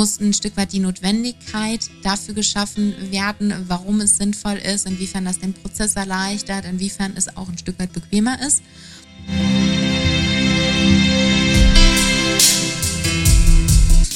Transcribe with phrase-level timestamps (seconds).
[0.00, 5.40] muss ein Stück weit die Notwendigkeit dafür geschaffen werden, warum es sinnvoll ist, inwiefern das
[5.40, 8.62] den Prozess erleichtert, inwiefern es auch ein Stück weit bequemer ist.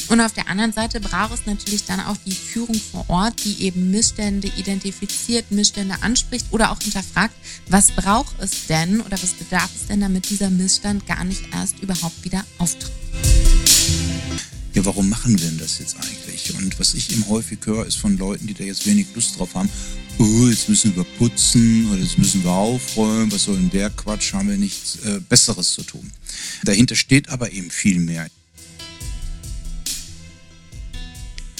[0.09, 3.65] Und auf der anderen Seite braucht es natürlich dann auch die Führung vor Ort, die
[3.65, 7.35] eben Missstände identifiziert, Missstände anspricht oder auch hinterfragt,
[7.69, 11.79] was braucht es denn oder was bedarf es denn, damit dieser Missstand gar nicht erst
[11.81, 13.64] überhaupt wieder auftritt.
[14.75, 16.53] Ja, warum machen wir denn das jetzt eigentlich?
[16.57, 19.55] Und was ich eben häufig höre, ist von Leuten, die da jetzt wenig Lust drauf
[19.55, 19.71] haben,
[20.19, 24.33] oh, jetzt müssen wir putzen oder jetzt müssen wir aufräumen, was soll denn der Quatsch,
[24.33, 26.11] haben wir nichts äh, Besseres zu tun.
[26.65, 28.29] Dahinter steht aber eben viel mehr.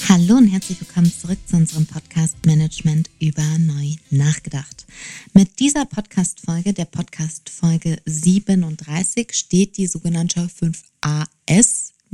[0.09, 4.87] Hallo und herzlich willkommen zurück zu unserem Podcast Management über neu nachgedacht.
[5.35, 10.49] Mit dieser Podcast-Folge, der Podcast-Folge 37, steht die sogenannte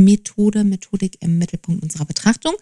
[0.01, 2.55] 5AS-Methode, Methodik im Mittelpunkt unserer Betrachtung.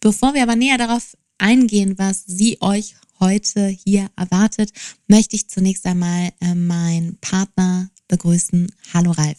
[0.00, 4.72] Bevor wir aber näher darauf eingehen, was sie euch heute hier erwartet,
[5.08, 8.72] möchte ich zunächst einmal äh, meinen Partner begrüßen.
[8.94, 9.38] Hallo Ralf.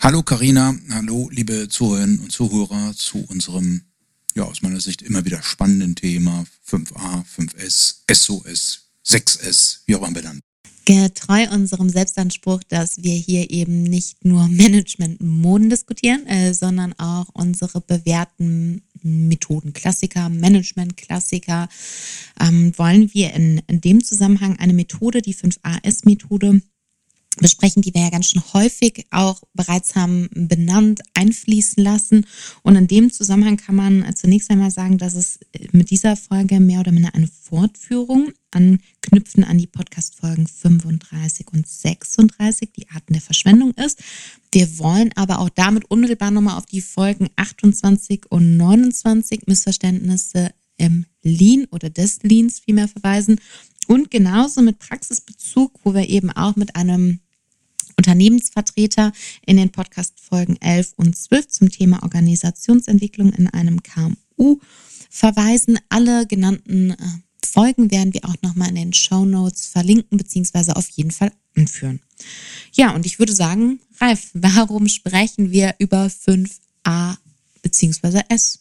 [0.00, 3.82] Hallo Karina, hallo liebe Zuhörerinnen und Zuhörer zu unserem
[4.34, 10.12] ja, aus meiner Sicht immer wieder spannenden Thema 5a, 5s, SOS, 6s, wie auch immer
[10.12, 10.40] benannt.
[10.88, 17.82] Getreu unserem Selbstanspruch, dass wir hier eben nicht nur Management-Moden diskutieren, äh, sondern auch unsere
[17.82, 21.68] bewährten Methoden, Klassiker, Management-Klassiker,
[22.40, 26.62] ähm, wollen wir in, in dem Zusammenhang eine Methode, die 5AS-Methode,
[27.40, 32.26] besprechen, die wir ja ganz schön häufig auch bereits haben benannt, einfließen lassen.
[32.62, 35.40] Und in dem Zusammenhang kann man zunächst einmal sagen, dass es
[35.72, 42.72] mit dieser Folge mehr oder minder eine Fortführung anknüpfen an die Podcast-Folgen 35 und 36,
[42.72, 44.00] die Arten der Verschwendung ist.
[44.52, 51.06] Wir wollen aber auch damit unmittelbar nochmal auf die Folgen 28 und 29 Missverständnisse im
[51.22, 53.40] Lean oder des Leans vielmehr verweisen
[53.88, 57.20] und genauso mit Praxisbezug, wo wir eben auch mit einem
[57.98, 59.12] Unternehmensvertreter
[59.44, 64.60] in den Podcast-Folgen 11 und 12 zum Thema Organisationsentwicklung in einem KMU
[65.10, 65.78] verweisen.
[65.90, 66.96] Alle genannten äh,
[67.44, 72.00] Folgen werden wir auch nochmal in den Show Notes verlinken, beziehungsweise auf jeden Fall anführen.
[72.72, 77.16] Ja, und ich würde sagen, Ralf, warum sprechen wir über 5a
[77.62, 78.60] beziehungsweise S?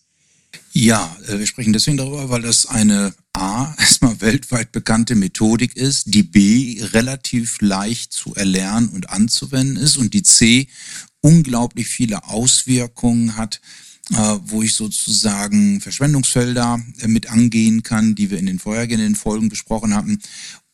[0.80, 6.14] Ja, äh, wir sprechen deswegen darüber, weil das eine A, erstmal weltweit bekannte Methodik ist,
[6.14, 10.68] die B, relativ leicht zu erlernen und anzuwenden ist und die C,
[11.20, 13.60] unglaublich viele Auswirkungen hat,
[14.12, 19.50] äh, wo ich sozusagen Verschwendungsfelder äh, mit angehen kann, die wir in den vorhergehenden Folgen
[19.50, 20.20] besprochen hatten.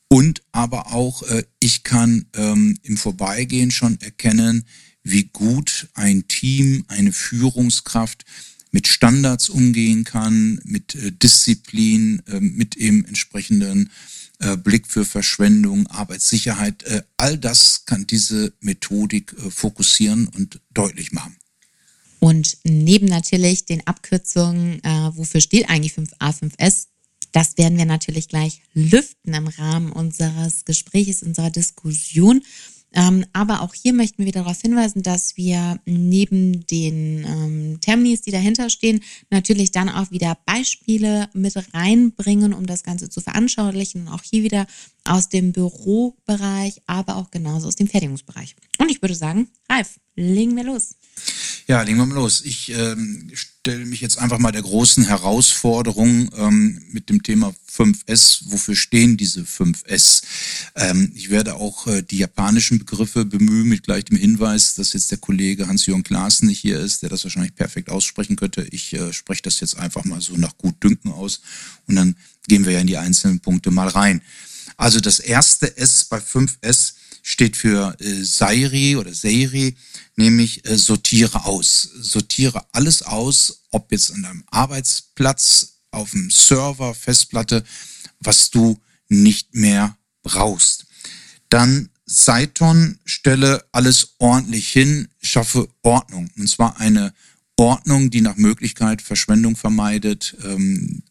[0.09, 1.23] Und aber auch,
[1.59, 4.65] ich kann ähm, im Vorbeigehen schon erkennen,
[5.01, 8.25] wie gut ein Team, eine Führungskraft
[8.73, 13.91] mit Standards umgehen kann, mit äh, Disziplin, äh, mit eben entsprechenden
[14.39, 16.81] äh, Blick für Verschwendung, Arbeitssicherheit.
[16.83, 21.35] Äh, all das kann diese Methodik fokussieren und deutlich machen.
[22.19, 24.79] Und neben natürlich den Abkürzungen,
[25.11, 26.87] wofür steht eigentlich 5a, 5s,
[27.33, 32.43] das werden wir natürlich gleich lüften im Rahmen unseres Gesprächs, unserer Diskussion.
[32.93, 38.31] Ähm, aber auch hier möchten wir darauf hinweisen, dass wir neben den ähm, Terminis, die
[38.31, 44.07] dahinter stehen, natürlich dann auch wieder Beispiele mit reinbringen, um das Ganze zu veranschaulichen.
[44.07, 44.67] Auch hier wieder
[45.05, 48.55] aus dem Bürobereich, aber auch genauso aus dem Fertigungsbereich.
[48.77, 50.95] Und ich würde sagen, Ralf, legen wir los.
[51.65, 52.41] Ja, legen wir mal los.
[52.43, 58.41] Ich ähm, stelle mich jetzt einfach mal der großen Herausforderung ähm, mit dem Thema 5S.
[58.47, 60.23] Wofür stehen diese 5S?
[60.75, 65.11] Ähm, ich werde auch äh, die japanischen Begriffe bemühen, mit gleich dem Hinweis, dass jetzt
[65.11, 68.67] der Kollege Hans-Jürgen Klaassen nicht hier ist, der das wahrscheinlich perfekt aussprechen könnte.
[68.71, 71.39] Ich äh, spreche das jetzt einfach mal so nach Gutdünken aus
[71.87, 72.17] und dann
[72.49, 74.21] gehen wir ja in die einzelnen Punkte mal rein.
[74.75, 76.92] Also das erste S bei 5S
[77.23, 79.75] steht für äh, Seiri oder Seiri,
[80.15, 81.81] nämlich äh, sortiere aus.
[81.81, 87.63] Sortiere alles aus, ob jetzt an deinem Arbeitsplatz, auf dem Server, Festplatte,
[88.19, 90.85] was du nicht mehr brauchst.
[91.49, 96.29] Dann Seiton, stelle alles ordentlich hin, schaffe Ordnung.
[96.37, 97.13] Und zwar eine
[97.55, 101.03] Ordnung, die nach Möglichkeit Verschwendung vermeidet, ähm,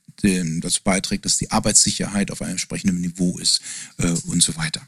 [0.61, 3.61] dazu beiträgt, dass die Arbeitssicherheit auf einem entsprechenden Niveau ist
[3.99, 4.87] äh, und so weiter.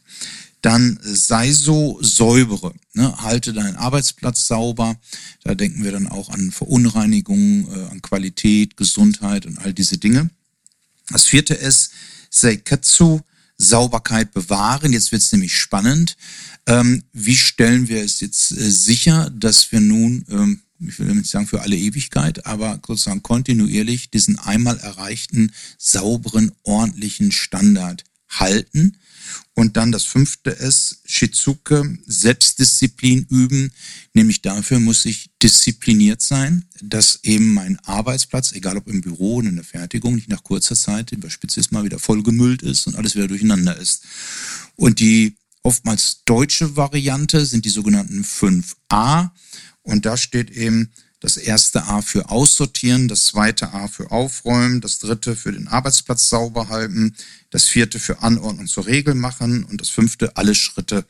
[0.64, 3.14] Dann sei so säubere, ne?
[3.19, 4.96] halte deinen Arbeitsplatz sauber.
[5.43, 10.31] Da denken wir dann auch an Verunreinigungen, äh, an Qualität, Gesundheit und all diese Dinge.
[11.11, 11.90] Das vierte ist
[12.31, 13.20] Seikatsu,
[13.58, 14.94] Sauberkeit bewahren.
[14.94, 16.16] Jetzt wird es nämlich spannend.
[16.66, 21.31] Ähm, wie stellen wir es jetzt äh, sicher, dass wir nun ähm, ich will nicht
[21.31, 28.96] sagen für alle Ewigkeit, aber sozusagen kontinuierlich diesen einmal erreichten, sauberen, ordentlichen Standard halten.
[29.56, 33.72] Und dann das fünfte S, Shizuke, Selbstdisziplin üben.
[34.12, 39.50] Nämlich dafür muss ich diszipliniert sein, dass eben mein Arbeitsplatz, egal ob im Büro oder
[39.50, 43.14] in der Fertigung, nicht nach kurzer Zeit, überspitzt ist mal wieder vollgemüllt ist und alles
[43.14, 44.02] wieder durcheinander ist.
[44.74, 49.30] Und die oftmals deutsche Variante sind die sogenannten 5a.
[49.82, 50.90] Und da steht eben
[51.25, 56.29] das erste A für Aussortieren, das zweite A für Aufräumen, das dritte für den Arbeitsplatz
[56.29, 57.17] sauber halten,
[57.49, 61.06] das vierte für Anordnung zur Regel machen und das fünfte alle Schritte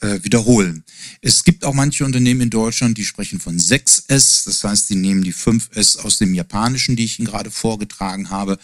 [0.00, 0.84] äh, wiederholen.
[1.22, 5.24] Es gibt auch manche Unternehmen in Deutschland, die sprechen von 6S, das heißt, die nehmen
[5.24, 8.60] die 5S aus dem Japanischen, die ich Ihnen gerade vorgetragen habe.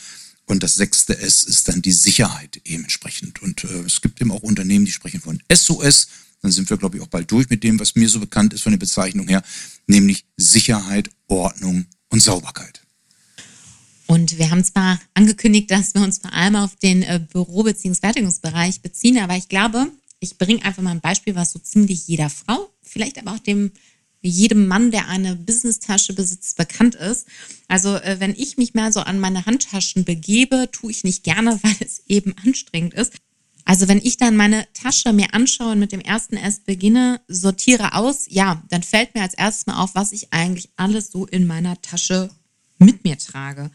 [0.47, 3.43] Und das sechste S ist dann die Sicherheit eben entsprechend.
[3.43, 6.07] Und äh, es gibt eben auch Unternehmen, die sprechen von SOS,
[6.45, 8.61] dann sind wir, glaube ich, auch bald durch mit dem, was mir so bekannt ist
[8.61, 9.43] von der Bezeichnung her,
[9.87, 12.83] nämlich Sicherheit, Ordnung und Sauberkeit.
[14.07, 17.95] Und wir haben zwar angekündigt, dass wir uns vor allem auf den äh, Büro- bzw.
[17.95, 22.29] Fertigungsbereich beziehen, aber ich glaube, ich bringe einfach mal ein Beispiel, was so ziemlich jeder
[22.29, 23.73] Frau, vielleicht aber auch dem
[24.21, 27.27] jedem Mann, der eine Business-Tasche besitzt, bekannt ist.
[27.69, 31.59] Also äh, wenn ich mich mal so an meine Handtaschen begebe, tue ich nicht gerne,
[31.63, 33.13] weil es eben anstrengend ist.
[33.65, 37.95] Also wenn ich dann meine Tasche mir anschaue und mit dem ersten S beginne, sortiere
[37.95, 41.47] aus, ja, dann fällt mir als erstes mal auf, was ich eigentlich alles so in
[41.47, 42.31] meiner Tasche
[42.79, 43.71] mit mir trage.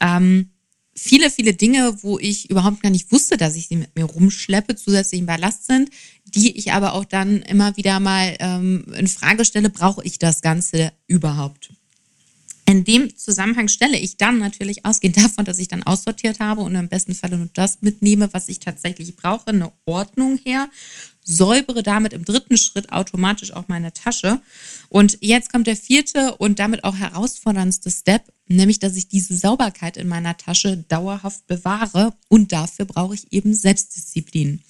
[0.00, 0.50] Ähm,
[0.94, 4.76] viele, viele Dinge, wo ich überhaupt gar nicht wusste, dass ich sie mit mir rumschleppe,
[4.76, 5.90] zusätzlichen Ballast sind,
[6.24, 10.40] die ich aber auch dann immer wieder mal ähm, in Frage stelle, brauche ich das
[10.40, 11.70] Ganze überhaupt?
[12.72, 16.74] In dem Zusammenhang stelle ich dann natürlich ausgehend davon, dass ich dann aussortiert habe und
[16.74, 20.70] im besten Falle nur das mitnehme, was ich tatsächlich brauche, eine Ordnung her,
[21.22, 24.40] säubere damit im dritten Schritt automatisch auch meine Tasche.
[24.88, 29.98] Und jetzt kommt der vierte und damit auch herausforderndste Step, nämlich dass ich diese Sauberkeit
[29.98, 34.62] in meiner Tasche dauerhaft bewahre und dafür brauche ich eben Selbstdisziplin.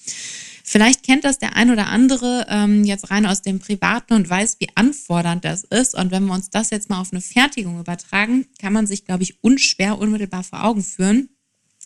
[0.64, 4.56] Vielleicht kennt das der ein oder andere ähm, jetzt rein aus dem Privaten und weiß,
[4.60, 5.94] wie anfordernd das ist.
[5.94, 9.24] Und wenn wir uns das jetzt mal auf eine Fertigung übertragen, kann man sich, glaube
[9.24, 11.28] ich, unschwer unmittelbar vor Augen führen,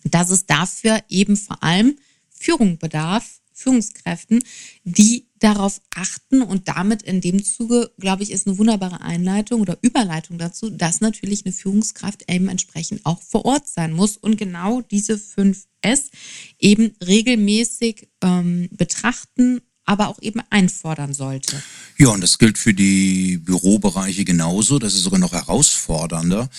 [0.05, 1.97] dass es dafür eben vor allem
[2.31, 4.45] Führung bedarf, Führungskräften,
[4.85, 9.79] die darauf achten und damit in dem Zuge, glaube ich, ist eine wunderbare Einleitung oder
[9.81, 14.83] Überleitung dazu, dass natürlich eine Führungskraft eben entsprechend auch vor Ort sein muss und genau
[14.83, 16.11] diese fünf S
[16.59, 21.63] eben regelmäßig ähm, betrachten aber auch eben einfordern sollte.
[21.97, 24.79] Ja, und das gilt für die Bürobereiche genauso.
[24.79, 26.51] Das ist sogar noch herausfordernder,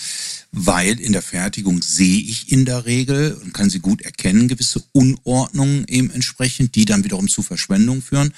[0.50, 4.82] weil in der Fertigung sehe ich in der Regel und kann sie gut erkennen, gewisse
[4.92, 8.32] Unordnungen eben entsprechend, die dann wiederum zu Verschwendung führen.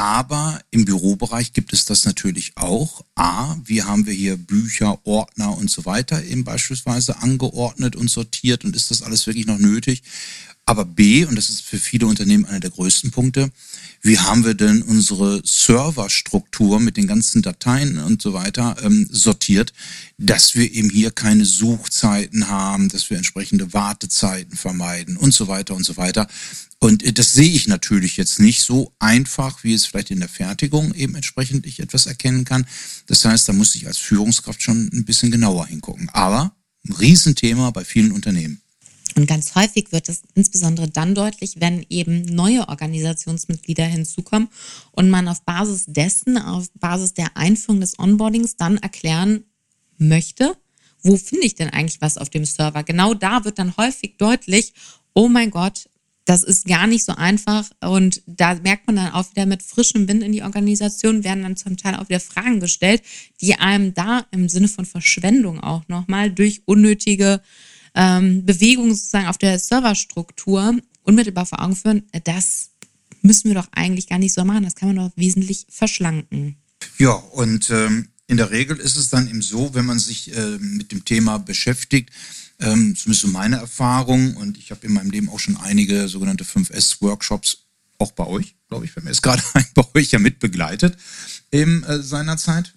[0.00, 3.04] Aber im Bürobereich gibt es das natürlich auch.
[3.16, 8.64] A, wie haben wir hier Bücher, Ordner und so weiter eben beispielsweise angeordnet und sortiert
[8.64, 10.02] und ist das alles wirklich noch nötig?
[10.64, 13.50] Aber B, und das ist für viele Unternehmen einer der größten Punkte,
[14.00, 19.74] wie haben wir denn unsere Serverstruktur mit den ganzen Dateien und so weiter ähm, sortiert,
[20.16, 25.74] dass wir eben hier keine Suchzeiten haben, dass wir entsprechende Wartezeiten vermeiden und so weiter
[25.74, 26.26] und so weiter.
[26.82, 30.94] Und das sehe ich natürlich jetzt nicht so einfach, wie es vielleicht in der Fertigung
[30.94, 32.66] eben entsprechend ich etwas erkennen kann.
[33.06, 36.08] Das heißt, da muss ich als Führungskraft schon ein bisschen genauer hingucken.
[36.08, 36.56] Aber
[36.88, 38.62] ein Riesenthema bei vielen Unternehmen.
[39.16, 44.48] Und ganz häufig wird es insbesondere dann deutlich, wenn eben neue Organisationsmitglieder hinzukommen
[44.92, 49.44] und man auf Basis dessen, auf Basis der Einführung des Onboardings dann erklären
[49.98, 50.56] möchte,
[51.02, 52.82] wo finde ich denn eigentlich was auf dem Server?
[52.84, 54.72] Genau da wird dann häufig deutlich,
[55.12, 55.88] oh mein Gott,
[56.30, 60.06] das ist gar nicht so einfach und da merkt man dann auch wieder mit frischem
[60.06, 63.02] Wind in die Organisation, werden dann zum Teil auch wieder Fragen gestellt,
[63.40, 67.40] die einem da im Sinne von Verschwendung auch nochmal durch unnötige
[67.96, 72.70] ähm, Bewegung sozusagen auf der Serverstruktur unmittelbar vor Augen führen, das
[73.22, 74.62] müssen wir doch eigentlich gar nicht so machen.
[74.62, 76.54] Das kann man doch wesentlich verschlanken.
[76.98, 80.58] Ja, und ähm, in der Regel ist es dann eben so, wenn man sich äh,
[80.60, 82.10] mit dem Thema beschäftigt,
[82.60, 86.44] ähm, zumindest so meine Erfahrung, und ich habe in meinem Leben auch schon einige sogenannte
[86.44, 87.58] 5S-Workshops,
[87.98, 90.96] auch bei euch, glaube ich, wenn mir es gerade ein, bei euch ja mitbegleitet,
[91.52, 92.74] eben äh, seinerzeit.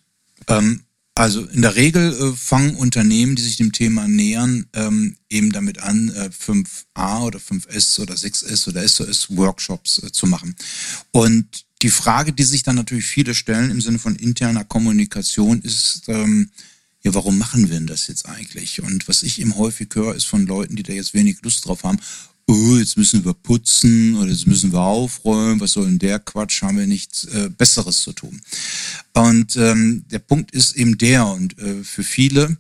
[0.48, 0.82] Ähm,
[1.16, 5.80] also in der Regel äh, fangen Unternehmen, die sich dem Thema nähern, ähm, eben damit
[5.80, 10.56] an, äh, 5a oder 5s oder 6s oder SOS Workshops äh, zu machen.
[11.12, 16.04] Und die Frage, die sich dann natürlich viele stellen im Sinne von interner Kommunikation, ist,
[16.08, 16.50] ähm,
[17.04, 18.82] ja, warum machen wir denn das jetzt eigentlich?
[18.82, 21.84] Und was ich eben häufig höre, ist von Leuten, die da jetzt wenig Lust drauf
[21.84, 22.00] haben,
[22.48, 26.62] oh, jetzt müssen wir putzen oder jetzt müssen wir aufräumen, was soll denn der Quatsch,
[26.62, 28.42] haben wir nichts äh, Besseres zu tun.
[29.14, 32.58] Und ähm, der Punkt ist eben der, und äh, für viele,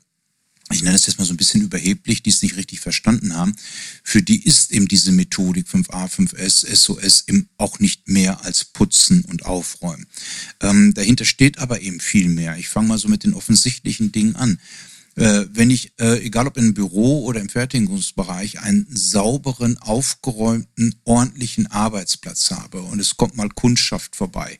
[0.71, 3.55] ich nenne es jetzt mal so ein bisschen überheblich, die es nicht richtig verstanden haben,
[4.03, 9.23] für die ist eben diese Methodik 5a, 5s, SOS eben auch nicht mehr als Putzen
[9.25, 10.07] und Aufräumen.
[10.61, 12.57] Ähm, dahinter steht aber eben viel mehr.
[12.57, 14.59] Ich fange mal so mit den offensichtlichen Dingen an.
[15.15, 21.67] Äh, wenn ich, äh, egal ob im Büro oder im Fertigungsbereich, einen sauberen, aufgeräumten, ordentlichen
[21.67, 24.59] Arbeitsplatz habe und es kommt mal Kundschaft vorbei,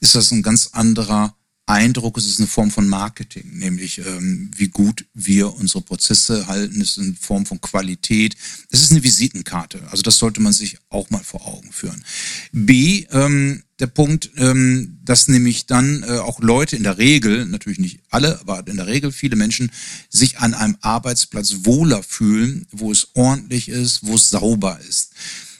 [0.00, 1.34] ist das ein ganz anderer
[1.66, 6.80] Eindruck, es ist eine Form von Marketing, nämlich ähm, wie gut wir unsere Prozesse halten,
[6.80, 8.36] es ist eine Form von Qualität,
[8.70, 9.82] es ist eine Visitenkarte.
[9.90, 12.04] Also das sollte man sich auch mal vor Augen führen.
[12.52, 17.80] B, ähm, der Punkt, ähm, dass nämlich dann äh, auch Leute in der Regel, natürlich
[17.80, 19.72] nicht alle, aber in der Regel viele Menschen
[20.08, 25.12] sich an einem Arbeitsplatz wohler fühlen, wo es ordentlich ist, wo es sauber ist.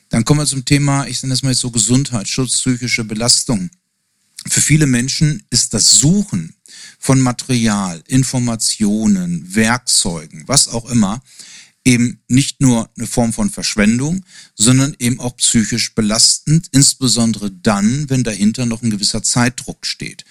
[0.09, 3.71] Dann kommen wir zum Thema, ich nenne das mal jetzt so Gesundheitsschutz, psychische Belastung.
[4.49, 6.55] Für viele Menschen ist das Suchen
[6.99, 11.23] von Material, Informationen, Werkzeugen, was auch immer,
[11.85, 14.25] eben nicht nur eine Form von Verschwendung,
[14.57, 20.25] sondern eben auch psychisch belastend, insbesondere dann, wenn dahinter noch ein gewisser Zeitdruck steht.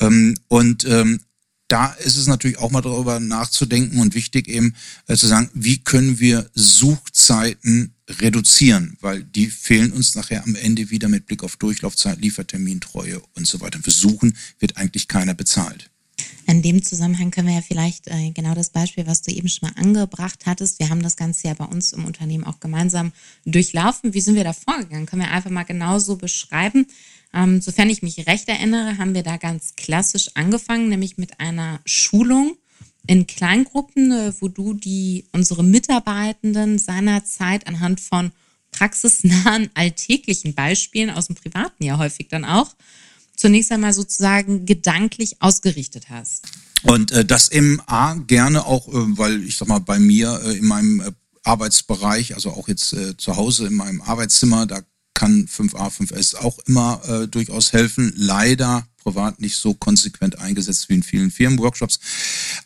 [0.00, 1.20] Ähm, und ähm,
[1.68, 4.74] da ist es natürlich auch mal darüber nachzudenken und wichtig eben
[5.06, 10.90] äh, zu sagen, wie können wir Suchzeiten reduzieren, weil die fehlen uns nachher am Ende
[10.90, 13.78] wieder mit Blick auf Durchlaufzeit, Liefertermintreue und so weiter.
[13.80, 15.90] Für Suchen wird eigentlich keiner bezahlt.
[16.46, 19.68] In dem Zusammenhang können wir ja vielleicht äh, genau das Beispiel, was du eben schon
[19.68, 20.78] mal angebracht hattest.
[20.80, 23.12] Wir haben das Ganze ja bei uns im Unternehmen auch gemeinsam
[23.46, 24.12] durchlaufen.
[24.12, 25.06] Wie sind wir da vorgegangen?
[25.06, 26.86] Können wir einfach mal genauso beschreiben.
[27.32, 31.80] Ähm, sofern ich mich recht erinnere, haben wir da ganz klassisch angefangen, nämlich mit einer
[31.86, 32.56] Schulung
[33.06, 38.32] in Kleingruppen, äh, wo du die unsere Mitarbeitenden seinerzeit anhand von
[38.70, 42.74] praxisnahen alltäglichen Beispielen aus dem Privaten ja häufig dann auch
[43.36, 46.46] zunächst einmal sozusagen gedanklich ausgerichtet hast.
[46.82, 50.58] Und äh, das im A gerne auch, äh, weil ich sag mal, bei mir äh,
[50.58, 51.12] in meinem äh,
[51.44, 54.80] Arbeitsbereich, also auch jetzt äh, zu Hause in meinem Arbeitszimmer, da
[55.22, 58.12] kann 5a, 5s auch immer äh, durchaus helfen.
[58.16, 62.00] Leider privat nicht so konsequent eingesetzt wie in vielen Firmenworkshops.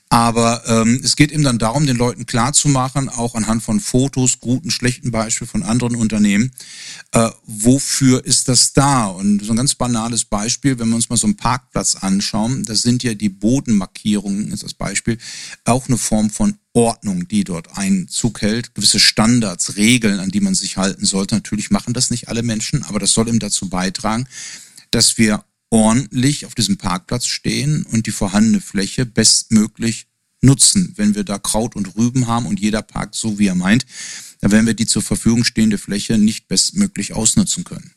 [0.09, 4.71] Aber ähm, es geht eben dann darum, den Leuten klarzumachen, auch anhand von Fotos, guten,
[4.71, 6.51] schlechten Beispielen von anderen Unternehmen,
[7.13, 9.07] äh, wofür ist das da?
[9.07, 12.75] Und so ein ganz banales Beispiel, wenn wir uns mal so einen Parkplatz anschauen, da
[12.75, 15.19] sind ja die Bodenmarkierungen, ist das Beispiel,
[15.65, 20.54] auch eine Form von Ordnung, die dort Einzug hält, gewisse Standards, Regeln, an die man
[20.54, 21.35] sich halten sollte.
[21.35, 24.26] Natürlich machen das nicht alle Menschen, aber das soll eben dazu beitragen,
[24.90, 30.06] dass wir ordentlich auf diesem Parkplatz stehen und die vorhandene Fläche bestmöglich
[30.42, 30.92] nutzen.
[30.97, 33.87] Wenn wir da Kraut und Rüben haben und jeder parkt so, wie er meint,
[34.40, 37.90] dann werden wir die zur Verfügung stehende Fläche nicht bestmöglich ausnutzen können.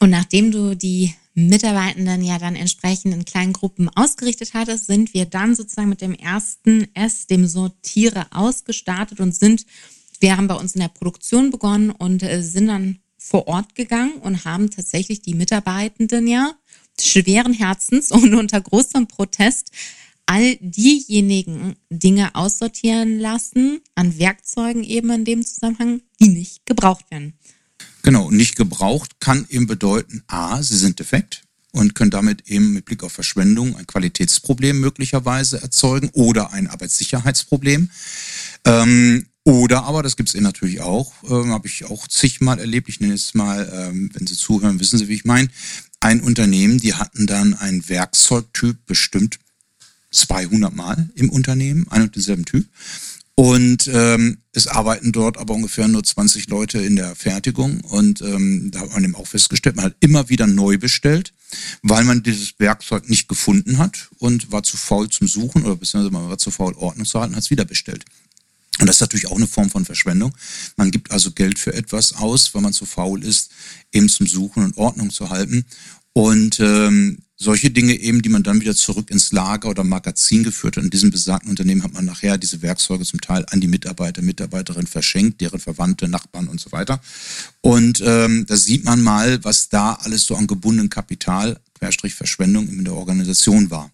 [0.00, 5.26] Und nachdem du die Mitarbeitenden ja dann entsprechend in kleinen Gruppen ausgerichtet hattest, sind wir
[5.26, 9.66] dann sozusagen mit dem ersten S, dem Sortiere, ausgestartet und sind,
[10.18, 14.14] wir haben bei uns in der Produktion begonnen und äh, sind dann vor Ort gegangen
[14.14, 16.54] und haben tatsächlich die Mitarbeitenden ja
[16.98, 19.72] schweren Herzens und unter großem Protest
[20.24, 27.34] all diejenigen Dinge aussortieren lassen, an Werkzeugen eben in dem Zusammenhang, die nicht gebraucht werden.
[28.06, 32.84] Genau, nicht gebraucht kann eben bedeuten, a, sie sind defekt und können damit eben mit
[32.84, 37.90] Blick auf Verschwendung ein Qualitätsproblem möglicherweise erzeugen oder ein Arbeitssicherheitsproblem.
[38.64, 42.88] Ähm, oder aber, das gibt es eben natürlich auch, ähm, habe ich auch zigmal erlebt,
[42.88, 45.48] ich nenne es mal, ähm, wenn Sie zuhören, wissen Sie, wie ich meine,
[45.98, 49.40] ein Unternehmen, die hatten dann einen Werkzeugtyp bestimmt
[50.12, 52.68] 200 Mal im Unternehmen, ein und denselben Typ.
[53.38, 57.82] Und ähm, es arbeiten dort aber ungefähr nur 20 Leute in der Fertigung.
[57.82, 61.34] Und ähm, da hat man eben auch festgestellt, man hat immer wieder neu bestellt,
[61.82, 66.12] weil man dieses Werkzeug nicht gefunden hat und war zu faul zum Suchen oder beziehungsweise
[66.12, 68.06] man war zu faul, Ordnung zu halten, hat es wieder bestellt.
[68.80, 70.34] Und das ist natürlich auch eine Form von Verschwendung.
[70.76, 73.50] Man gibt also Geld für etwas aus, weil man zu faul ist,
[73.92, 75.66] eben zum Suchen und Ordnung zu halten.
[76.14, 80.76] Und ähm, solche Dinge eben, die man dann wieder zurück ins Lager oder Magazin geführt
[80.76, 80.84] hat.
[80.84, 84.86] In diesem besagten Unternehmen hat man nachher diese Werkzeuge zum Teil an die Mitarbeiter, Mitarbeiterinnen
[84.86, 87.00] verschenkt, deren Verwandte, Nachbarn und so weiter.
[87.60, 92.68] Und ähm, da sieht man mal, was da alles so an gebundenem Kapital, Querstrich Verschwendung
[92.68, 93.90] in der Organisation war.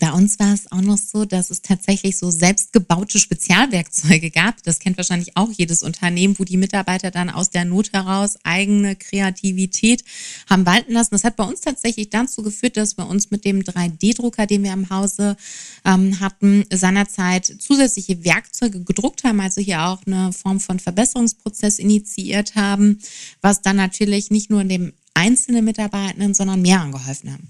[0.00, 4.62] Bei uns war es auch noch so, dass es tatsächlich so selbstgebaute Spezialwerkzeuge gab.
[4.62, 8.96] Das kennt wahrscheinlich auch jedes Unternehmen, wo die Mitarbeiter dann aus der Not heraus eigene
[8.96, 10.02] Kreativität
[10.48, 11.10] haben walten lassen.
[11.10, 14.72] Das hat bei uns tatsächlich dazu geführt, dass wir uns mit dem 3D-Drucker, den wir
[14.72, 15.36] im Hause
[15.84, 22.54] ähm, hatten, seinerzeit zusätzliche Werkzeuge gedruckt haben, also hier auch eine Form von Verbesserungsprozess initiiert
[22.54, 23.00] haben,
[23.42, 27.48] was dann natürlich nicht nur dem einzelnen Mitarbeitenden, sondern mehreren geholfen haben.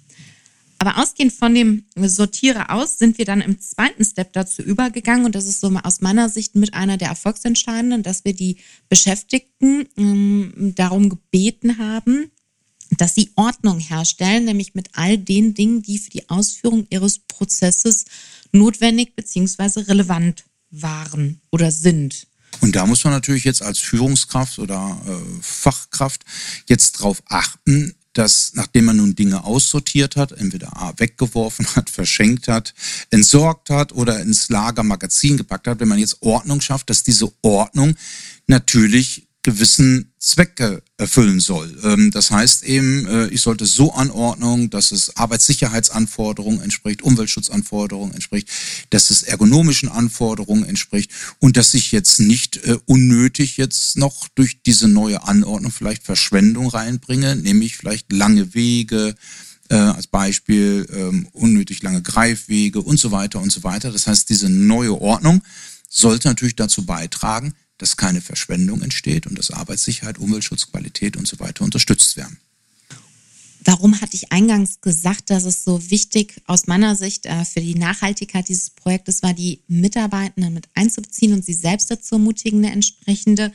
[0.85, 5.35] Aber ausgehend von dem Sortiere aus sind wir dann im zweiten Step dazu übergegangen und
[5.35, 8.59] das ist so aus meiner Sicht mit einer der Erfolgsentscheidenden, dass wir die
[8.91, 12.31] Beschäftigten ähm, darum gebeten haben,
[12.99, 18.05] dass sie Ordnung herstellen, nämlich mit all den Dingen, die für die Ausführung ihres Prozesses
[18.53, 19.81] notwendig bzw.
[19.89, 22.27] relevant waren oder sind.
[22.61, 26.27] Und da muss man natürlich jetzt als Führungskraft oder äh, Fachkraft
[26.69, 32.49] jetzt drauf achten, dass nachdem man nun Dinge aussortiert hat, entweder A, weggeworfen hat, verschenkt
[32.49, 32.75] hat,
[33.11, 37.95] entsorgt hat oder ins Lagermagazin gepackt hat, wenn man jetzt Ordnung schafft, dass diese Ordnung
[38.47, 41.79] natürlich gewissen Zwecke erfüllen soll.
[41.85, 48.49] Ähm, das heißt eben, äh, ich sollte so anordnen, dass es Arbeitssicherheitsanforderungen entspricht, Umweltschutzanforderungen entspricht,
[48.91, 54.63] dass es ergonomischen Anforderungen entspricht und dass ich jetzt nicht äh, unnötig jetzt noch durch
[54.63, 59.15] diese neue Anordnung vielleicht Verschwendung reinbringe, nämlich vielleicht lange Wege,
[59.69, 63.93] äh, als Beispiel ähm, unnötig lange Greifwege und so weiter und so weiter.
[63.93, 65.43] Das heißt, diese neue Ordnung
[65.91, 71.41] sollte natürlich dazu beitragen, dass keine Verschwendung entsteht und dass Arbeitssicherheit, Umweltschutz, Qualität und so
[71.41, 72.39] weiter unterstützt werden.
[73.67, 77.75] Warum hatte ich eingangs gesagt, dass es so wichtig aus meiner Sicht äh, für die
[77.75, 83.53] Nachhaltigkeit dieses Projektes war, die Mitarbeitenden mit einzubeziehen und sie selbst dazu ermutigen, eine entsprechende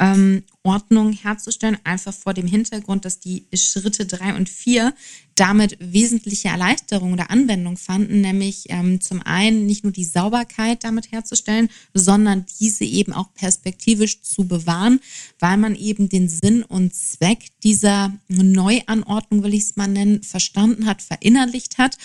[0.00, 4.94] ähm, Ordnung herzustellen, einfach vor dem Hintergrund, dass die Schritte drei und vier
[5.34, 11.12] damit wesentliche Erleichterung oder Anwendung fanden, nämlich ähm, zum einen nicht nur die Sauberkeit damit
[11.12, 15.00] herzustellen, sondern diese eben auch perspektivisch zu bewahren,
[15.38, 20.86] weil man eben den Sinn und Zweck dieser Neuanordnung, will ich es mal nennen, verstanden
[20.86, 21.96] hat, verinnerlicht hat.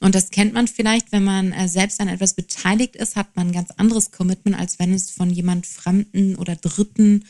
[0.00, 3.48] Und das kennt man vielleicht, wenn man äh, selbst an etwas beteiligt ist, hat man
[3.48, 7.24] ein ganz anderes Commitment, als wenn es von jemand Fremden oder Dritten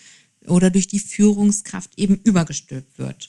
[0.46, 3.28] oder durch die Führungskraft eben übergestülpt wird.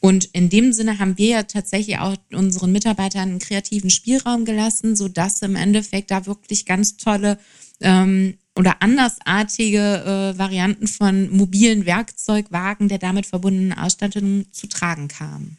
[0.00, 4.96] Und in dem Sinne haben wir ja tatsächlich auch unseren Mitarbeitern einen kreativen Spielraum gelassen,
[4.96, 7.38] sodass im Endeffekt da wirklich ganz tolle
[7.80, 15.56] ähm, oder andersartige äh, Varianten von mobilen Werkzeugwagen der damit verbundenen Ausstattung zu tragen kamen.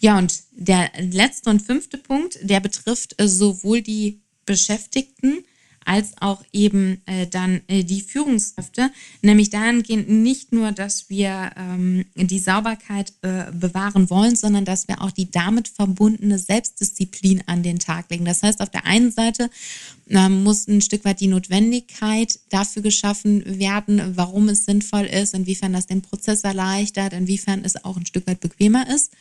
[0.00, 5.44] Ja, und der letzte und fünfte Punkt, der betrifft äh, sowohl die Beschäftigten
[5.88, 8.90] als auch eben äh, dann äh, die Führungskräfte,
[9.22, 15.00] nämlich dahingehend nicht nur, dass wir ähm, die Sauberkeit äh, bewahren wollen, sondern dass wir
[15.00, 18.26] auch die damit verbundene Selbstdisziplin an den Tag legen.
[18.26, 19.48] Das heißt, auf der einen Seite
[20.10, 25.72] ähm, muss ein Stück weit die Notwendigkeit dafür geschaffen werden, warum es sinnvoll ist, inwiefern
[25.72, 29.12] das den Prozess erleichtert, inwiefern es auch ein Stück weit bequemer ist.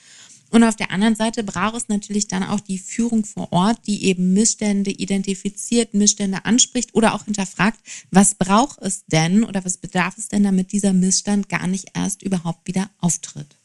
[0.50, 4.06] Und auf der anderen Seite braucht es natürlich dann auch die Führung vor Ort, die
[4.06, 7.80] eben Missstände identifiziert, Missstände anspricht oder auch hinterfragt,
[8.12, 12.24] was braucht es denn oder was bedarf es denn, damit dieser Missstand gar nicht erst
[12.24, 13.58] überhaupt wieder auftritt.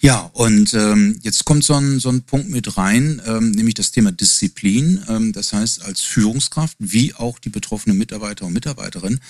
[0.00, 3.90] Ja, und ähm, jetzt kommt so ein, so ein Punkt mit rein, ähm, nämlich das
[3.90, 5.02] Thema Disziplin.
[5.08, 9.20] Ähm, das heißt, als Führungskraft wie auch die betroffenen Mitarbeiter und Mitarbeiterinnen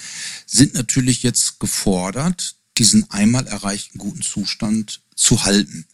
[0.44, 5.84] sind natürlich jetzt gefordert, diesen einmal erreichten guten Zustand zu halten.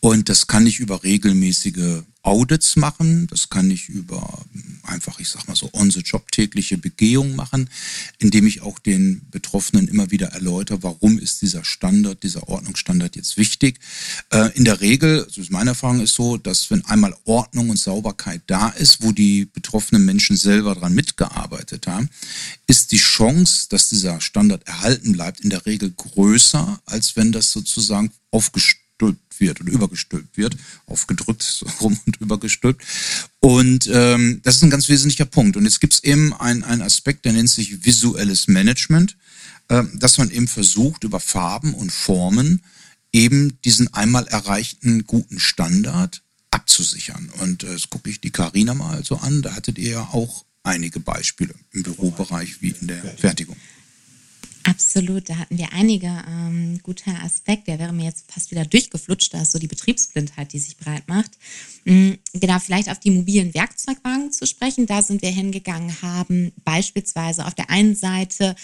[0.00, 4.44] Und das kann ich über regelmäßige Audits machen, das kann ich über
[4.82, 7.70] einfach, ich sag mal so, on-the-job tägliche Begehung machen,
[8.18, 13.36] indem ich auch den Betroffenen immer wieder erläutere, warum ist dieser Standard, dieser Ordnungsstandard jetzt
[13.36, 13.78] wichtig.
[14.30, 18.42] Äh, in der Regel, also meine Erfahrung ist so, dass wenn einmal Ordnung und Sauberkeit
[18.46, 22.10] da ist, wo die betroffenen Menschen selber dran mitgearbeitet haben,
[22.66, 27.50] ist die Chance, dass dieser Standard erhalten bleibt, in der Regel größer, als wenn das
[27.52, 28.79] sozusagen aufgestellt
[29.40, 32.84] wird oder übergestülpt wird, aufgedrückt so rum und übergestülpt.
[33.40, 35.56] Und ähm, das ist ein ganz wesentlicher Punkt.
[35.56, 39.16] Und jetzt gibt es eben einen Aspekt, der nennt sich visuelles Management,
[39.68, 42.62] äh, dass man eben versucht, über Farben und Formen
[43.12, 47.30] eben diesen einmal erreichten guten Standard abzusichern.
[47.40, 50.44] Und äh, das gucke ich die Karina mal so an, da hattet ihr ja auch
[50.62, 53.56] einige Beispiele im Bürobereich wie in der Fertigung.
[54.64, 57.70] Absolut, da hatten wir einige ähm, gute Aspekte.
[57.70, 61.08] Der wäre mir jetzt fast wieder durchgeflutscht, da ist so die Betriebsblindheit, die sich breit
[61.08, 61.30] macht.
[61.84, 64.86] Mhm, genau, vielleicht auf die mobilen Werkzeugwagen zu sprechen.
[64.86, 68.54] Da sind wir hingegangen, haben beispielsweise auf der einen Seite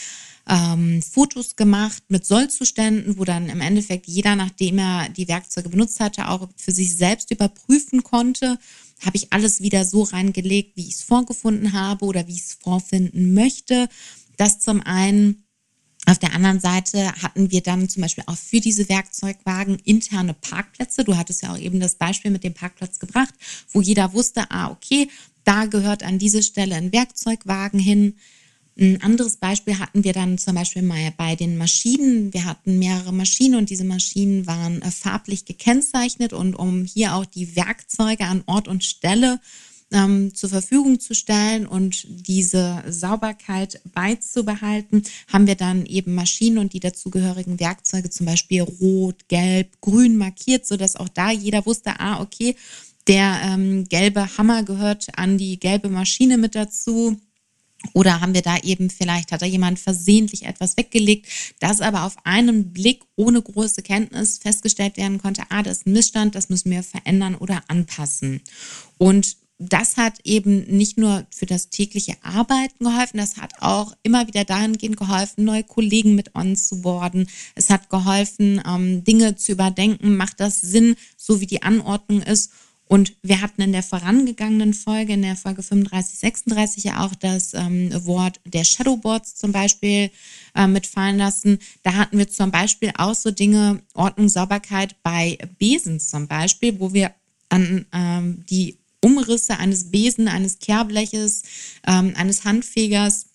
[0.46, 6.00] ähm, Fotos gemacht mit Sollzuständen, wo dann im Endeffekt jeder, nachdem er die Werkzeuge benutzt
[6.00, 8.58] hatte, auch für sich selbst überprüfen konnte,
[9.04, 12.58] habe ich alles wieder so reingelegt, wie ich es vorgefunden habe oder wie ich es
[12.60, 13.88] vorfinden möchte.
[14.36, 15.45] Das zum einen.
[16.08, 21.02] Auf der anderen Seite hatten wir dann zum Beispiel auch für diese Werkzeugwagen interne Parkplätze.
[21.02, 23.34] Du hattest ja auch eben das Beispiel mit dem Parkplatz gebracht,
[23.72, 25.08] wo jeder wusste, ah, okay,
[25.42, 28.14] da gehört an diese Stelle ein Werkzeugwagen hin.
[28.78, 32.32] Ein anderes Beispiel hatten wir dann zum Beispiel mal bei den Maschinen.
[32.32, 37.24] Wir hatten mehrere Maschinen und diese Maschinen waren äh, farblich gekennzeichnet und um hier auch
[37.24, 39.40] die Werkzeuge an Ort und Stelle
[39.92, 46.72] ähm, zur Verfügung zu stellen und diese Sauberkeit beizubehalten, haben wir dann eben Maschinen und
[46.72, 52.20] die dazugehörigen Werkzeuge zum Beispiel rot, gelb, grün markiert, sodass auch da jeder wusste, ah,
[52.20, 52.56] okay,
[53.06, 57.16] der ähm, gelbe Hammer gehört an die gelbe Maschine mit dazu.
[57.92, 61.28] Oder haben wir da eben vielleicht, hat da jemand versehentlich etwas weggelegt,
[61.60, 65.92] das aber auf einen Blick ohne große Kenntnis festgestellt werden konnte, ah, das ist ein
[65.92, 68.40] Missstand, das müssen wir verändern oder anpassen.
[68.98, 74.26] Und das hat eben nicht nur für das tägliche Arbeiten geholfen, das hat auch immer
[74.26, 77.28] wieder dahingehend geholfen, neue Kollegen mit onzuboarden.
[77.54, 82.52] Es hat geholfen, ähm, Dinge zu überdenken, macht das Sinn, so wie die Anordnung ist.
[82.88, 87.52] Und wir hatten in der vorangegangenen Folge, in der Folge 35, 36 ja auch das
[87.54, 90.10] ähm, Wort der Shadowboards zum Beispiel
[90.54, 91.58] äh, mitfallen lassen.
[91.82, 96.92] Da hatten wir zum Beispiel auch so Dinge, Ordnung, Sauberkeit bei Besen zum Beispiel, wo
[96.92, 97.12] wir
[97.48, 101.42] an ähm, die Umrisse eines Besen, eines Kehrbleches,
[101.86, 103.26] ähm, eines Handfegers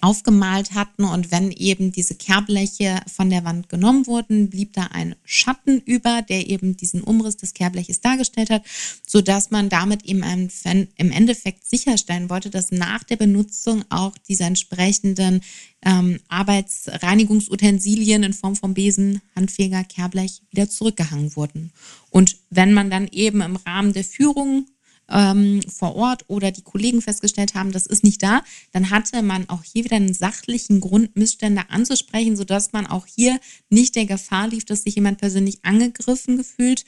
[0.00, 5.14] aufgemalt hatten und wenn eben diese Kehrbleche von der Wand genommen wurden, blieb da ein
[5.24, 8.62] Schatten über, der eben diesen Umriss des Kehrbleches dargestellt hat,
[9.06, 14.44] so dass man damit eben im Endeffekt sicherstellen wollte, dass nach der Benutzung auch diese
[14.44, 15.40] entsprechenden
[15.82, 21.72] ähm, Arbeitsreinigungsutensilien in Form von Besen, Handfeger, Kehrblech wieder zurückgehangen wurden.
[22.10, 24.66] Und wenn man dann eben im Rahmen der Führung
[25.10, 28.42] ähm, vor Ort oder die Kollegen festgestellt haben, das ist nicht da,
[28.72, 33.40] dann hatte man auch hier wieder einen sachlichen Grund, Missstände anzusprechen, sodass man auch hier
[33.70, 36.84] nicht der Gefahr lief, dass sich jemand persönlich angegriffen gefühlt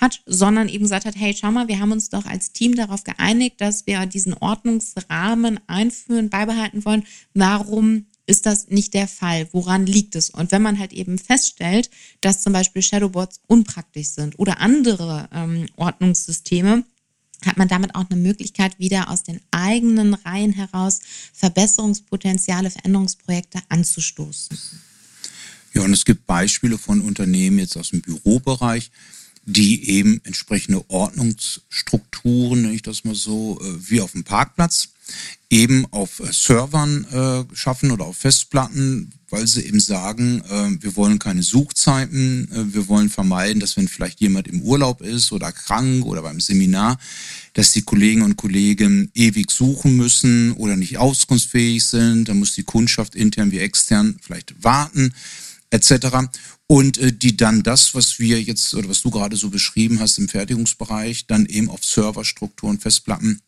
[0.00, 3.04] hat, sondern eben gesagt hat, hey, schau mal, wir haben uns doch als Team darauf
[3.04, 7.04] geeinigt, dass wir diesen Ordnungsrahmen einführen, beibehalten wollen.
[7.32, 9.48] Warum ist das nicht der Fall?
[9.52, 10.30] Woran liegt es?
[10.30, 15.66] Und wenn man halt eben feststellt, dass zum Beispiel Shadowboards unpraktisch sind oder andere ähm,
[15.76, 16.84] Ordnungssysteme,
[17.46, 21.00] hat man damit auch eine Möglichkeit, wieder aus den eigenen Reihen heraus
[21.32, 24.58] Verbesserungspotenziale, Veränderungsprojekte anzustoßen.
[25.74, 28.90] Ja, und es gibt Beispiele von Unternehmen jetzt aus dem Bürobereich,
[29.46, 34.93] die eben entsprechende Ordnungsstrukturen, nenne ich das mal so, äh, wie auf dem Parkplatz,
[35.50, 40.96] eben auf äh, Servern äh, schaffen oder auf Festplatten, weil sie eben sagen, äh, wir
[40.96, 45.52] wollen keine Suchzeiten, äh, wir wollen vermeiden, dass wenn vielleicht jemand im Urlaub ist oder
[45.52, 46.98] krank oder beim Seminar,
[47.52, 52.64] dass die Kollegen und Kollegen ewig suchen müssen oder nicht auskunftsfähig sind, dann muss die
[52.64, 55.12] Kundschaft intern wie extern vielleicht warten
[55.74, 56.28] etc.
[56.66, 60.18] Und äh, die dann das, was wir jetzt oder was du gerade so beschrieben hast
[60.18, 63.40] im Fertigungsbereich, dann eben auf Serverstrukturen, Festplatten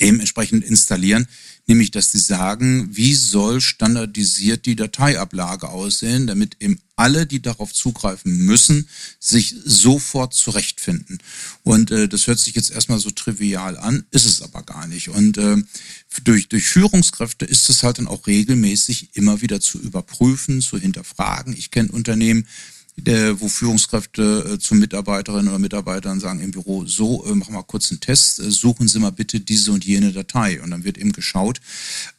[0.00, 1.26] eben entsprechend installieren,
[1.66, 7.72] nämlich dass sie sagen, wie soll standardisiert die Dateiablage aussehen, damit eben alle, die darauf
[7.72, 11.18] zugreifen müssen, sich sofort zurechtfinden.
[11.62, 15.08] Und äh, das hört sich jetzt erstmal so trivial an, ist es aber gar nicht.
[15.08, 15.56] Und äh,
[16.24, 21.56] durch, durch Führungskräfte ist es halt dann auch regelmäßig immer wieder zu überprüfen, zu hinterfragen.
[21.56, 22.46] Ich kenne Unternehmen,
[23.00, 27.62] der, wo Führungskräfte äh, zu Mitarbeiterinnen oder Mitarbeitern sagen im Büro, so, äh, machen wir
[27.62, 30.60] kurz einen Test, äh, suchen Sie mal bitte diese und jene Datei.
[30.62, 31.60] Und dann wird eben geschaut,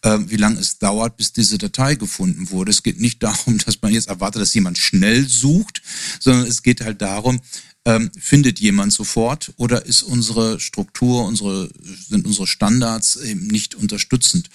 [0.02, 2.72] äh, wie lange es dauert, bis diese Datei gefunden wurde.
[2.72, 5.82] Es geht nicht darum, dass man jetzt erwartet, dass jemand schnell sucht,
[6.20, 7.39] sondern es geht halt darum,
[7.86, 11.70] ähm, findet jemand sofort oder ist unsere Struktur, unsere,
[12.08, 14.50] sind unsere Standards eben nicht unterstützend?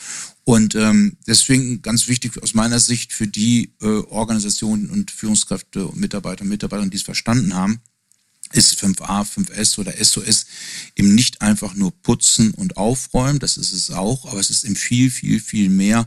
[0.49, 5.99] Und ähm, deswegen ganz wichtig aus meiner Sicht für die äh, Organisationen und Führungskräfte und
[5.99, 7.81] Mitarbeiter und Mitarbeiterinnen, die es verstanden haben,
[8.53, 10.47] ist 5a, 5s oder SOS
[10.95, 14.77] eben nicht einfach nur putzen und aufräumen, das ist es auch, aber es ist eben
[14.77, 16.07] viel, viel, viel mehr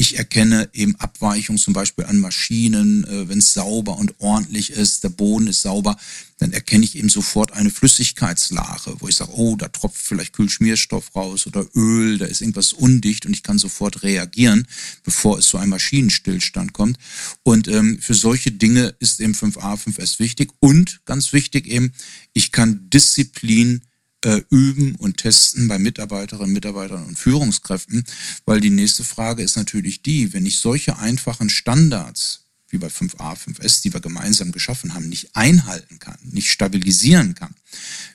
[0.00, 5.02] ich erkenne eben Abweichungen zum Beispiel an Maschinen, äh, wenn es sauber und ordentlich ist,
[5.02, 5.96] der Boden ist sauber,
[6.38, 11.16] dann erkenne ich eben sofort eine Flüssigkeitslache, wo ich sage, oh, da tropft vielleicht Kühlschmierstoff
[11.16, 14.68] raus oder Öl, da ist irgendwas undicht und ich kann sofort reagieren,
[15.02, 16.96] bevor es zu einem Maschinenstillstand kommt.
[17.42, 21.92] Und ähm, für solche Dinge ist eben 5a, 5s wichtig und ganz wichtig eben,
[22.34, 23.82] ich kann Disziplin
[24.24, 28.04] äh, üben und testen bei Mitarbeiterinnen, Mitarbeitern und Führungskräften,
[28.44, 33.36] weil die nächste Frage ist natürlich die, wenn ich solche einfachen Standards wie bei 5a,
[33.36, 37.54] 5s, die wir gemeinsam geschaffen haben, nicht einhalten kann, nicht stabilisieren kann.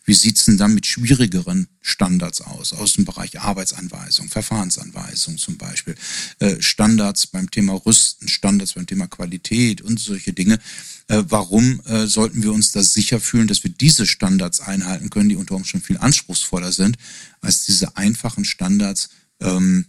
[0.06, 5.96] Wie sieht's denn dann mit schwierigeren Standards aus, aus dem Bereich Arbeitsanweisung, Verfahrensanweisung zum Beispiel,
[6.40, 10.60] äh, Standards beim Thema Rüsten, Standards beim Thema Qualität und solche Dinge.
[11.08, 15.30] Äh, warum äh, sollten wir uns da sicher fühlen, dass wir diese Standards einhalten können,
[15.30, 16.98] die unter Umständen viel anspruchsvoller sind,
[17.42, 19.86] als diese einfachen Standards, ähm,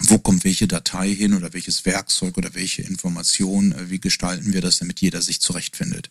[0.00, 4.60] wo kommt welche Datei hin oder welches Werkzeug oder welche Information, äh, wie gestalten wir
[4.60, 6.10] das, damit jeder sich zurechtfindet.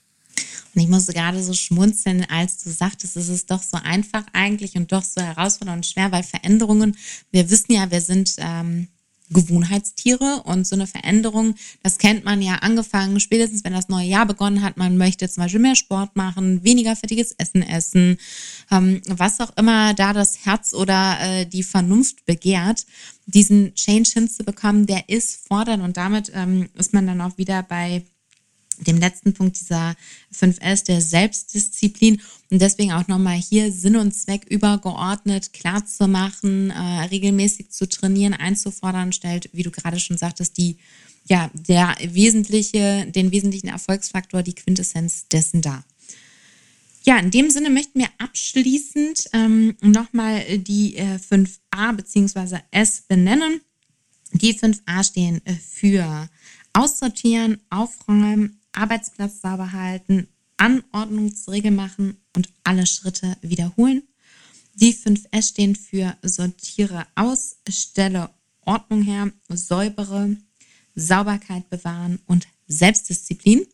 [0.74, 4.76] Und ich musste gerade so schmunzeln, als du sagtest, es ist doch so einfach eigentlich
[4.76, 6.98] und doch so herausfordernd und schwer, weil Veränderungen,
[7.32, 8.88] wir wissen ja, wir sind ähm,
[9.34, 14.26] Gewohnheitstiere und so eine Veränderung, das kennt man ja angefangen, spätestens wenn das neue Jahr
[14.26, 18.18] begonnen hat, man möchte zum Beispiel mehr Sport machen, weniger fettiges Essen essen,
[18.72, 22.86] ähm, was auch immer da das Herz oder äh, die Vernunft begehrt,
[23.26, 28.04] diesen Change hinzubekommen, der ist fordernd und damit ähm, ist man dann auch wieder bei
[28.78, 29.96] dem letzten Punkt dieser
[30.34, 36.70] 5S der Selbstdisziplin und deswegen auch nochmal hier Sinn und Zweck übergeordnet klar zu machen,
[36.70, 40.78] äh, regelmäßig zu trainieren, einzufordern, stellt, wie du gerade schon sagtest, die
[41.26, 45.84] ja der wesentliche, den wesentlichen Erfolgsfaktor, die Quintessenz dessen dar.
[47.06, 52.60] Ja, in dem Sinne möchten wir abschließend ähm, nochmal die äh, 5a bzw.
[52.72, 53.60] S benennen.
[54.32, 56.30] Die 5a stehen äh, für
[56.72, 64.04] Aussortieren, Aufräumen, Arbeitsplatz sauber halten, Anordnungsregel machen und alle Schritte wiederholen.
[64.76, 68.30] Die 5S stehen für sortiere aus, stelle
[68.62, 70.36] Ordnung her, säubere,
[70.96, 73.66] Sauberkeit bewahren und Selbstdisziplin.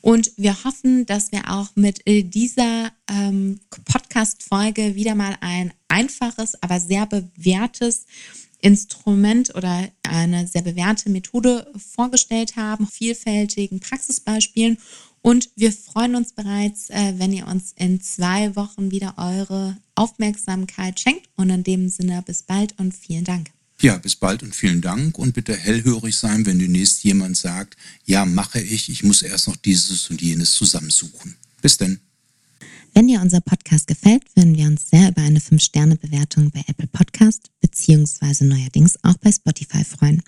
[0.00, 6.78] Und wir hoffen, dass wir auch mit dieser ähm, Podcast-Folge wieder mal ein einfaches, aber
[6.80, 8.06] sehr bewährtes
[8.60, 14.78] Instrument oder eine sehr bewährte Methode vorgestellt haben, vielfältigen Praxisbeispielen.
[15.20, 21.00] Und wir freuen uns bereits, äh, wenn ihr uns in zwei Wochen wieder eure Aufmerksamkeit
[21.00, 21.28] schenkt.
[21.36, 23.50] Und in dem Sinne bis bald und vielen Dank.
[23.80, 28.24] Ja, bis bald und vielen Dank und bitte hellhörig sein, wenn demnächst jemand sagt, ja,
[28.24, 31.36] mache ich, ich muss erst noch dieses und jenes zusammensuchen.
[31.62, 32.00] Bis denn.
[32.94, 37.50] Wenn dir unser Podcast gefällt, würden wir uns sehr über eine 5-Sterne-Bewertung bei Apple Podcast
[37.60, 40.22] beziehungsweise neuerdings auch bei Spotify freuen.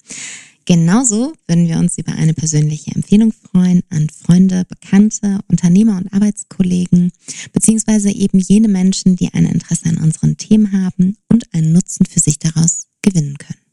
[0.66, 7.12] Genauso würden wir uns über eine persönliche Empfehlung freuen an Freunde, Bekannte, Unternehmer und Arbeitskollegen,
[7.52, 12.20] beziehungsweise eben jene Menschen, die ein Interesse an unseren Themen haben und einen Nutzen für
[12.20, 13.69] sich daraus gewinnen können.